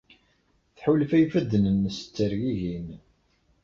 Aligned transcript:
Tḥulfa 0.75 1.15
i 1.17 1.21
yifadden-nnes 1.21 1.97
ttergigin. 2.01 2.87